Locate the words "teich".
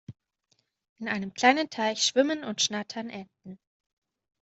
1.69-2.03